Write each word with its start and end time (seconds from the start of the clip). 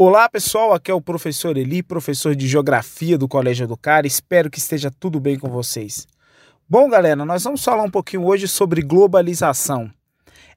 Olá 0.00 0.28
pessoal, 0.28 0.72
aqui 0.72 0.92
é 0.92 0.94
o 0.94 1.00
professor 1.00 1.56
Eli, 1.56 1.82
professor 1.82 2.36
de 2.36 2.46
Geografia 2.46 3.18
do 3.18 3.26
Colégio 3.26 3.64
Educar. 3.64 4.06
Espero 4.06 4.48
que 4.48 4.60
esteja 4.60 4.92
tudo 4.92 5.18
bem 5.18 5.36
com 5.36 5.50
vocês. 5.50 6.06
Bom, 6.68 6.88
galera, 6.88 7.24
nós 7.24 7.42
vamos 7.42 7.64
falar 7.64 7.82
um 7.82 7.90
pouquinho 7.90 8.24
hoje 8.24 8.46
sobre 8.46 8.80
globalização. 8.80 9.90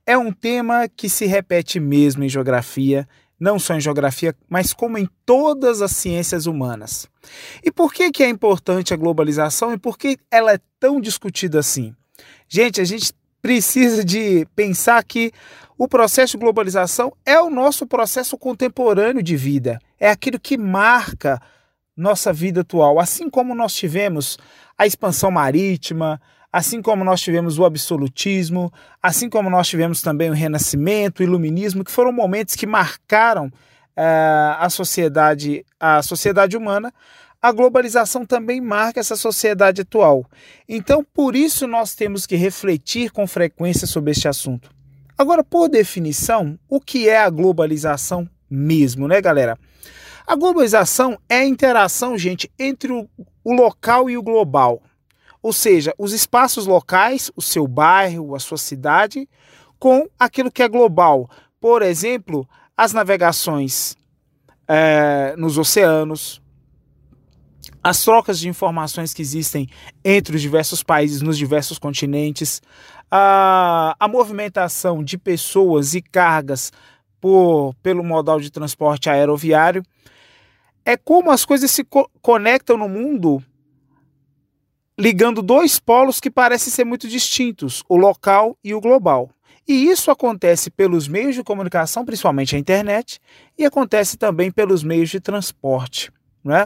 É 0.05 0.15
um 0.15 0.31
tema 0.31 0.88
que 0.88 1.09
se 1.09 1.25
repete 1.25 1.79
mesmo 1.79 2.23
em 2.23 2.29
geografia, 2.29 3.09
não 3.39 3.57
só 3.57 3.73
em 3.73 3.81
geografia, 3.81 4.35
mas 4.47 4.73
como 4.73 4.99
em 4.99 5.09
todas 5.26 5.81
as 5.81 5.89
ciências 5.89 6.46
humanas. 6.46 7.08
E 7.63 7.71
por 7.71 7.92
que, 7.92 8.12
que 8.12 8.21
é 8.21 8.29
importante 8.29 8.94
a 8.94 8.97
globalização 8.97 9.73
e 9.73 9.78
por 9.79 9.97
que 9.97 10.19
ela 10.29 10.53
é 10.53 10.60
tão 10.79 11.01
discutida 11.01 11.58
assim? 11.58 11.96
Gente, 12.47 12.79
a 12.79 12.83
gente 12.83 13.12
precisa 13.42 14.03
de 14.03 14.46
pensar 14.55 15.03
que 15.03 15.31
o 15.78 15.87
processo 15.87 16.38
de 16.38 16.44
globalização 16.44 17.12
é 17.26 17.40
o 17.40 17.49
nosso 17.49 17.88
processo 17.88 18.38
contemporâneo 18.38 19.23
de 19.23 19.35
vida, 19.35 19.80
é 19.99 20.09
aquilo 20.09 20.40
que 20.40 20.58
marca 20.58 21.41
nossa 21.95 22.31
vida 22.31 22.62
atual. 22.62 23.00
Assim 23.00 23.30
como 23.30 23.55
nós 23.55 23.73
tivemos 23.73 24.38
a 24.77 24.86
expansão 24.86 25.31
marítima, 25.31 26.22
assim 26.52 26.81
como 26.81 27.04
nós 27.04 27.22
tivemos 27.22 27.58
o 27.58 27.66
absolutismo, 27.66 28.72
assim 29.02 29.30
como 29.30 29.50
nós 29.50 29.67
tivemos 29.67 30.02
também 30.02 30.30
o 30.30 30.34
renascimento, 30.34 31.22
o 31.22 31.23
iluminismo, 31.23 31.84
que 31.84 31.92
foram 31.92 32.12
momentos 32.12 32.55
que 32.55 32.67
marcaram 32.67 33.48
uh, 33.48 34.58
a 34.59 34.70
sociedade, 34.70 35.66
a 35.80 36.02
sociedade 36.02 36.58
humana, 36.58 36.94
a 37.41 37.52
globalização 37.52 38.26
também 38.26 38.62
marca 38.62 39.00
essa 39.00 39.16
sociedade 39.16 39.81
atual. 39.81 40.26
Então, 40.70 41.04
por 41.04 41.36
isso, 41.36 41.66
nós 41.66 41.95
temos 41.95 42.26
que 42.27 42.36
refletir 42.36 43.12
com 43.12 43.26
frequência 43.26 43.88
sobre 43.88 44.12
este 44.12 44.27
assunto. 44.27 44.70
Agora, 45.17 45.44
por 45.44 45.67
definição, 45.67 46.59
o 46.70 46.80
que 46.80 47.09
é 47.09 47.20
a 47.20 47.30
globalização 47.30 48.30
mesmo, 48.50 49.08
né, 49.08 49.20
galera? 49.20 49.58
A 50.27 50.36
globalização 50.36 51.17
é 51.27 51.38
a 51.38 51.45
interação, 51.45 52.17
gente, 52.17 52.52
entre 52.59 52.92
o, 52.92 53.08
local 53.45 54.09
e 54.09 54.17
o 54.17 54.23
global. 54.23 54.81
Ou 55.42 55.52
seja, 55.52 55.94
os 55.97 56.14
espaços 56.14 56.67
locais, 56.67 57.31
o 57.36 57.42
seu 57.42 57.67
bairro, 57.67 58.36
a 58.36 58.39
sua 58.39 58.58
cidade, 58.58 59.28
com 59.80 60.08
aquilo 60.19 60.52
que 60.52 60.62
é 60.62 60.67
global. 60.67 61.30
Por 61.59 61.81
exemplo, 61.81 62.47
as 62.78 62.94
navegações 62.94 63.97
é, 64.67 65.34
nos 65.38 65.58
oceanos, 65.58 66.41
as 67.84 68.04
trocas 68.04 68.40
de 68.40 68.48
informações 68.48 69.14
que 69.14 69.22
existem 69.22 69.68
entre 70.04 70.36
os 70.36 70.42
diversos 70.42 70.84
países 70.84 71.22
nos 71.22 71.38
diversos 71.38 71.80
continentes, 71.80 72.62
a, 73.10 73.96
a 74.00 74.08
movimentação 74.08 75.04
de 75.04 75.18
pessoas 75.18 75.94
e 75.94 76.02
cargas 76.02 76.72
por, 77.20 77.74
pelo 77.82 78.04
modal 78.04 78.40
de 78.40 78.52
transporte 78.52 79.09
aeroviário, 79.09 79.84
é 80.86 80.98
como 80.98 81.32
as 81.32 81.46
coisas 81.46 81.72
se 81.72 81.84
co 81.84 82.09
conectam 82.22 82.78
no 82.78 82.90
mundo 82.90 83.44
ligando 84.98 85.42
dois 85.42 85.80
polos 85.80 86.20
que 86.20 86.30
parecem 86.30 86.72
ser 86.72 86.84
muito 86.84 87.08
distintos, 87.08 87.84
o 87.90 87.98
local 87.98 88.56
e 88.64 88.74
o 88.74 88.82
global. 88.82 89.30
E 89.68 89.88
isso 89.88 90.12
acontece 90.12 90.70
pelos 90.70 91.08
meios 91.08 91.34
de 91.34 91.44
comunicação, 91.44 92.06
principalmente 92.06 92.56
a 92.56 92.59
internet, 92.59 93.20
e 93.58 93.66
acontece 93.66 94.18
também 94.18 94.52
pelos 94.52 94.84
meios 94.84 95.09
de 95.09 95.20
transporte. 95.20 96.12
Né? 96.44 96.66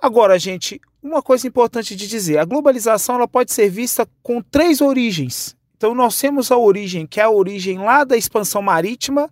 Agora, 0.00 0.38
gente, 0.38 0.80
uma 1.02 1.22
coisa 1.22 1.46
importante 1.46 1.96
de 1.96 2.06
dizer: 2.06 2.38
a 2.38 2.44
globalização 2.44 3.16
ela 3.16 3.28
pode 3.28 3.52
ser 3.52 3.68
vista 3.70 4.06
com 4.22 4.40
três 4.42 4.80
origens. 4.80 5.56
Então, 5.76 5.94
nós 5.94 6.18
temos 6.18 6.50
a 6.50 6.56
origem, 6.56 7.06
que 7.06 7.20
é 7.20 7.24
a 7.24 7.30
origem 7.30 7.78
lá 7.78 8.02
da 8.02 8.16
expansão 8.16 8.62
marítima, 8.62 9.30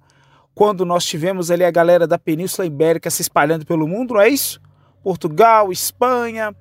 quando 0.55 0.85
nós 0.85 1.05
tivemos 1.05 1.51
ali 1.51 1.65
a 1.65 1.71
galera 1.71 2.07
da 2.07 2.19
Península 2.19 2.67
Ibérica 2.67 3.11
se 3.11 3.23
espalhando 3.23 3.65
pelo 3.65 3.89
mundo, 3.89 4.15
não 4.15 4.21
é 4.21 4.29
isso? 4.29 4.61
Portugal, 5.03 5.73
Espanha, 5.73 6.55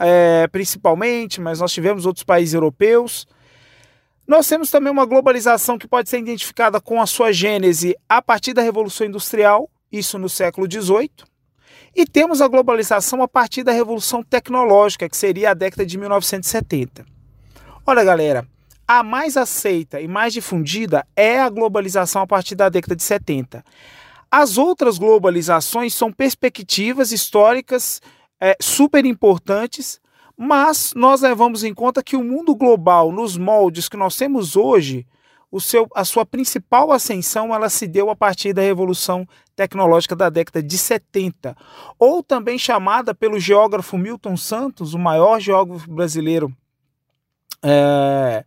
é, 0.00 0.46
principalmente, 0.48 1.40
mas 1.40 1.60
nós 1.60 1.72
tivemos 1.72 2.06
outros 2.06 2.24
países 2.24 2.54
europeus. 2.54 3.26
Nós 4.26 4.48
temos 4.48 4.70
também 4.70 4.90
uma 4.90 5.04
globalização 5.04 5.76
que 5.78 5.86
pode 5.86 6.08
ser 6.08 6.18
identificada 6.18 6.80
com 6.80 7.00
a 7.00 7.06
sua 7.06 7.32
gênese 7.32 7.96
a 8.08 8.22
partir 8.22 8.54
da 8.54 8.62
Revolução 8.62 9.06
Industrial, 9.06 9.68
isso 9.92 10.18
no 10.18 10.28
século 10.28 10.70
XVIII. 10.70 11.10
E 11.96 12.04
temos 12.04 12.40
a 12.40 12.48
globalização 12.48 13.22
a 13.22 13.28
partir 13.28 13.62
da 13.62 13.72
revolução 13.72 14.22
tecnológica, 14.22 15.08
que 15.08 15.16
seria 15.16 15.50
a 15.50 15.54
década 15.54 15.86
de 15.86 15.96
1970. 15.96 17.04
Olha, 17.86 18.02
galera, 18.02 18.46
a 18.86 19.02
mais 19.02 19.36
aceita 19.36 20.00
e 20.00 20.08
mais 20.08 20.32
difundida 20.32 21.06
é 21.14 21.40
a 21.40 21.48
globalização 21.48 22.22
a 22.22 22.26
partir 22.26 22.54
da 22.54 22.68
década 22.68 22.96
de 22.96 23.02
70. 23.02 23.64
As 24.30 24.58
outras 24.58 24.98
globalizações 24.98 25.94
são 25.94 26.12
perspectivas 26.12 27.12
históricas 27.12 28.02
é, 28.40 28.56
super 28.60 29.06
importantes, 29.06 30.00
mas 30.36 30.92
nós 30.96 31.20
levamos 31.20 31.62
em 31.62 31.72
conta 31.72 32.02
que 32.02 32.16
o 32.16 32.24
mundo 32.24 32.54
global, 32.56 33.12
nos 33.12 33.36
moldes 33.36 33.88
que 33.88 33.96
nós 33.96 34.16
temos 34.16 34.56
hoje, 34.56 35.06
o 35.54 35.60
seu, 35.60 35.86
a 35.94 36.04
sua 36.04 36.26
principal 36.26 36.90
ascensão 36.90 37.54
ela 37.54 37.68
se 37.68 37.86
deu 37.86 38.10
a 38.10 38.16
partir 38.16 38.52
da 38.52 38.60
revolução 38.60 39.24
tecnológica 39.54 40.16
da 40.16 40.28
década 40.28 40.60
de 40.60 40.76
70, 40.76 41.56
ou 41.96 42.24
também 42.24 42.58
chamada 42.58 43.14
pelo 43.14 43.38
geógrafo 43.38 43.96
Milton 43.96 44.36
Santos, 44.36 44.94
o 44.94 44.98
maior 44.98 45.38
geógrafo 45.38 45.88
brasileiro 45.88 46.52
é, 47.62 48.44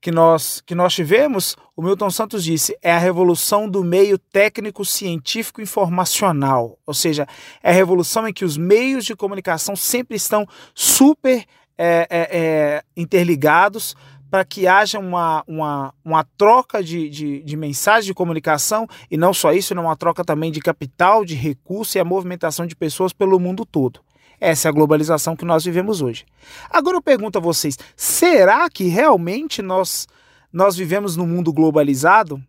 que, 0.00 0.10
nós, 0.10 0.60
que 0.66 0.74
nós 0.74 0.92
tivemos, 0.92 1.56
o 1.76 1.80
Milton 1.80 2.10
Santos 2.10 2.42
disse, 2.42 2.76
é 2.82 2.90
a 2.90 2.98
revolução 2.98 3.70
do 3.70 3.84
meio 3.84 4.18
técnico, 4.18 4.84
científico 4.84 5.62
informacional, 5.62 6.76
ou 6.84 6.94
seja, 6.94 7.28
é 7.62 7.70
a 7.70 7.74
revolução 7.74 8.26
em 8.26 8.32
que 8.32 8.44
os 8.44 8.56
meios 8.56 9.04
de 9.04 9.14
comunicação 9.14 9.76
sempre 9.76 10.16
estão 10.16 10.48
super 10.74 11.44
é, 11.78 12.08
é, 12.10 12.28
é 12.32 12.82
interligados, 12.96 13.94
para 14.34 14.44
que 14.44 14.66
haja 14.66 14.98
uma, 14.98 15.44
uma, 15.46 15.94
uma 16.04 16.26
troca 16.36 16.82
de, 16.82 17.08
de, 17.08 17.40
de 17.40 17.56
mensagem 17.56 18.08
de 18.08 18.14
comunicação 18.14 18.84
e 19.08 19.16
não 19.16 19.32
só 19.32 19.52
isso, 19.52 19.72
uma 19.74 19.94
troca 19.94 20.24
também 20.24 20.50
de 20.50 20.58
capital, 20.58 21.24
de 21.24 21.36
recurso 21.36 21.96
e 21.96 22.00
a 22.00 22.04
movimentação 22.04 22.66
de 22.66 22.74
pessoas 22.74 23.12
pelo 23.12 23.38
mundo 23.38 23.64
todo. 23.64 24.00
Essa 24.40 24.66
é 24.66 24.70
a 24.70 24.72
globalização 24.72 25.36
que 25.36 25.44
nós 25.44 25.64
vivemos 25.64 26.02
hoje. 26.02 26.24
Agora 26.68 26.96
eu 26.96 27.00
pergunto 27.00 27.38
a 27.38 27.40
vocês: 27.40 27.78
será 27.94 28.68
que 28.68 28.88
realmente 28.88 29.62
nós, 29.62 30.08
nós 30.52 30.74
vivemos 30.74 31.14
num 31.16 31.28
mundo 31.28 31.52
globalizado? 31.52 32.42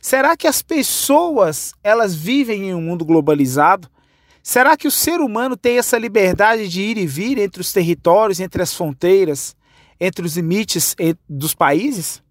Será 0.00 0.36
que 0.36 0.48
as 0.48 0.60
pessoas 0.60 1.72
elas 1.84 2.16
vivem 2.16 2.70
em 2.70 2.74
um 2.74 2.82
mundo 2.82 3.04
globalizado? 3.04 3.88
Será 4.42 4.76
que 4.76 4.88
o 4.88 4.90
ser 4.90 5.20
humano 5.20 5.56
tem 5.56 5.78
essa 5.78 5.96
liberdade 5.98 6.68
de 6.68 6.82
ir 6.82 6.98
e 6.98 7.06
vir 7.06 7.38
entre 7.38 7.60
os 7.60 7.72
territórios, 7.72 8.40
entre 8.40 8.60
as 8.60 8.74
fronteiras? 8.74 9.56
Entre 10.00 10.24
os 10.24 10.36
limites 10.36 10.94
dos 11.28 11.54
países? 11.54 12.22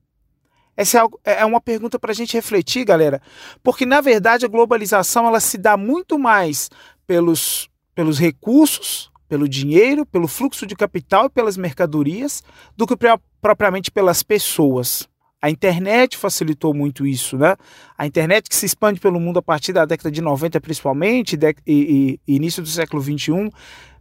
Essa 0.78 1.08
é, 1.26 1.42
é 1.42 1.46
uma 1.46 1.60
pergunta 1.60 1.98
para 1.98 2.12
a 2.12 2.16
gente 2.16 2.34
refletir, 2.34 2.86
galera, 2.86 3.20
porque 3.64 3.86
na 3.86 4.00
verdade 4.00 4.46
a 4.46 4.50
globalização 4.50 5.26
ela 5.26 5.40
se 5.40 5.58
dá 5.58 5.76
muito 5.76 6.20
mais 6.20 6.70
pelos, 7.08 7.68
pelos 7.96 8.20
recursos, 8.20 9.12
pelo 9.28 9.50
dinheiro, 9.50 10.06
pelo 10.06 10.28
fluxo 10.28 10.68
de 10.68 10.76
capital 10.76 11.26
e 11.26 11.30
pelas 11.30 11.58
mercadorias, 11.58 12.44
do 12.78 12.86
que 12.86 12.96
propriamente 13.42 13.90
pelas 13.90 14.22
pessoas. 14.22 15.08
A 15.42 15.50
internet 15.50 16.18
facilitou 16.18 16.74
muito 16.74 17.06
isso, 17.06 17.38
né? 17.38 17.56
A 17.98 18.08
internet 18.08 18.50
que 18.50 18.56
se 18.56 18.66
expande 18.66 19.00
pelo 19.00 19.20
mundo 19.20 19.38
a 19.38 19.42
partir 19.42 19.72
da 19.72 19.86
década 19.86 20.10
de 20.10 20.22
90, 20.22 20.60
principalmente, 20.60 21.38
e, 21.66 22.20
e 22.28 22.36
início 22.36 22.62
do 22.64 22.68
século 22.68 23.02
21, 23.02 23.50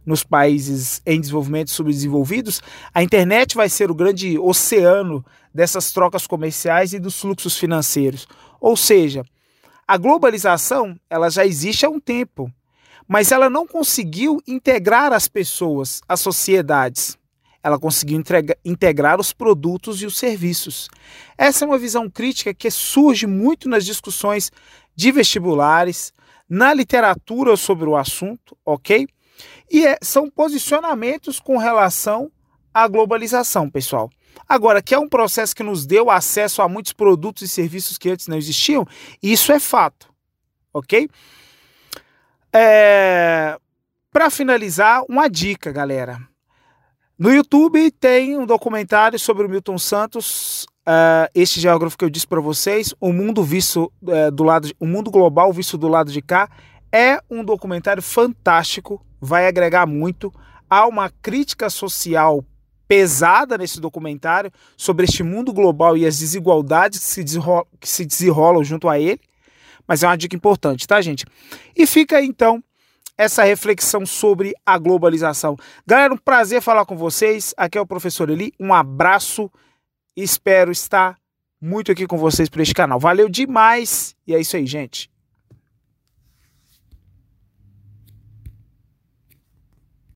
nos 0.07 0.23
países 0.23 1.01
em 1.05 1.19
desenvolvimento 1.19 1.69
subdesenvolvidos, 1.69 2.61
a 2.93 3.03
internet 3.03 3.55
vai 3.55 3.67
ser 3.67 3.91
o 3.91 3.95
grande 3.95 4.39
oceano 4.39 5.23
dessas 5.53 5.91
trocas 5.91 6.25
comerciais 6.25 6.93
e 6.93 6.99
dos 6.99 7.19
fluxos 7.19 7.57
financeiros. 7.57 8.25
Ou 8.61 8.77
seja, 8.77 9.25
a 9.85 9.97
globalização 9.97 10.97
ela 11.09 11.29
já 11.29 11.45
existe 11.45 11.85
há 11.85 11.89
um 11.89 11.99
tempo, 11.99 12.49
mas 13.05 13.33
ela 13.33 13.49
não 13.49 13.67
conseguiu 13.67 14.41
integrar 14.47 15.11
as 15.11 15.27
pessoas, 15.27 16.01
as 16.07 16.21
sociedades. 16.21 17.17
Ela 17.61 17.77
conseguiu 17.77 18.17
entregar, 18.17 18.55
integrar 18.63 19.19
os 19.19 19.33
produtos 19.33 20.01
e 20.01 20.05
os 20.05 20.17
serviços. 20.17 20.87
Essa 21.37 21.65
é 21.65 21.67
uma 21.67 21.77
visão 21.77 22.09
crítica 22.09 22.53
que 22.53 22.71
surge 22.71 23.27
muito 23.27 23.67
nas 23.67 23.85
discussões 23.85 24.53
de 24.95 25.11
vestibulares, 25.11 26.13
na 26.49 26.73
literatura 26.73 27.57
sobre 27.57 27.89
o 27.89 27.97
assunto, 27.97 28.57
ok? 28.65 29.05
E 29.69 29.85
é, 29.85 29.97
são 30.01 30.29
posicionamentos 30.29 31.39
com 31.39 31.57
relação 31.57 32.31
à 32.73 32.87
globalização, 32.87 33.69
pessoal. 33.69 34.09
Agora, 34.47 34.81
que 34.81 34.93
é 34.93 34.99
um 34.99 35.09
processo 35.09 35.55
que 35.55 35.63
nos 35.63 35.85
deu 35.85 36.09
acesso 36.09 36.61
a 36.61 36.69
muitos 36.69 36.93
produtos 36.93 37.41
e 37.41 37.47
serviços 37.47 37.97
que 37.97 38.09
antes 38.09 38.27
não 38.27 38.37
existiam, 38.37 38.85
isso 39.21 39.51
é 39.51 39.59
fato, 39.59 40.09
ok? 40.73 41.09
É... 42.53 43.57
Para 44.11 44.29
finalizar, 44.29 45.03
uma 45.09 45.29
dica, 45.29 45.71
galera. 45.71 46.19
No 47.17 47.31
YouTube 47.33 47.91
tem 47.91 48.37
um 48.37 48.45
documentário 48.45 49.19
sobre 49.19 49.45
o 49.45 49.49
Milton 49.49 49.77
Santos, 49.77 50.65
uh, 50.87 51.29
este 51.33 51.59
geógrafo 51.59 51.97
que 51.97 52.05
eu 52.05 52.09
disse 52.09 52.27
para 52.27 52.39
vocês, 52.39 52.93
o 52.99 53.11
mundo 53.11 53.43
visto 53.43 53.91
uh, 54.03 54.31
do 54.31 54.43
lado, 54.43 54.67
de, 54.67 54.75
o 54.79 54.85
mundo 54.85 55.11
global 55.11 55.51
visto 55.51 55.77
do 55.77 55.87
lado 55.87 56.11
de 56.11 56.21
cá 56.21 56.49
É 56.91 57.19
um 57.29 57.43
documentário 57.43 58.01
fantástico, 58.01 59.03
vai 59.19 59.47
agregar 59.47 59.85
muito. 59.85 60.33
Há 60.69 60.85
uma 60.87 61.09
crítica 61.09 61.69
social 61.69 62.43
pesada 62.87 63.57
nesse 63.57 63.79
documentário 63.79 64.51
sobre 64.75 65.05
este 65.05 65.21
mundo 65.23 65.51
global 65.51 65.97
e 65.97 66.05
as 66.05 66.19
desigualdades 66.19 66.99
que 66.99 67.05
se, 67.05 67.23
desenrolam, 67.23 67.67
que 67.79 67.89
se 67.89 68.05
desenrolam 68.05 68.63
junto 68.63 68.87
a 68.87 68.99
ele. 68.99 69.19
Mas 69.87 70.03
é 70.03 70.07
uma 70.07 70.17
dica 70.17 70.35
importante, 70.35 70.87
tá, 70.87 71.01
gente? 71.01 71.25
E 71.75 71.85
fica 71.85 72.21
então 72.21 72.63
essa 73.17 73.43
reflexão 73.43 74.05
sobre 74.05 74.53
a 74.65 74.77
globalização. 74.77 75.57
Galera, 75.85 76.13
um 76.13 76.17
prazer 76.17 76.61
falar 76.61 76.85
com 76.85 76.95
vocês. 76.95 77.53
Aqui 77.57 77.77
é 77.77 77.81
o 77.81 77.87
professor 77.87 78.29
Eli. 78.29 78.53
Um 78.59 78.73
abraço. 78.73 79.51
Espero 80.15 80.71
estar 80.71 81.17
muito 81.59 81.91
aqui 81.91 82.05
com 82.05 82.17
vocês 82.17 82.49
por 82.49 82.61
este 82.61 82.75
canal. 82.75 82.99
Valeu 82.99 83.27
demais. 83.27 84.15
E 84.25 84.35
é 84.35 84.39
isso 84.39 84.55
aí, 84.55 84.65
gente. 84.65 85.09